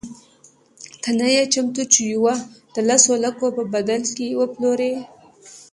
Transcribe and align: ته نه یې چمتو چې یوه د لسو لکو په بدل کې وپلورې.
ته 1.01 1.09
نه 1.19 1.27
یې 1.35 1.43
چمتو 1.53 1.83
چې 1.93 2.01
یوه 2.13 2.35
د 2.75 2.77
لسو 2.89 3.13
لکو 3.23 3.45
په 3.57 3.63
بدل 3.73 4.01
کې 4.15 4.37
وپلورې. 4.39 4.93